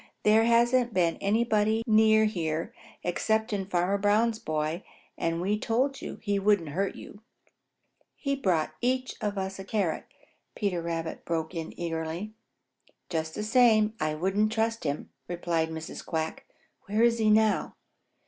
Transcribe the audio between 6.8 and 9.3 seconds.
you." "He brought us each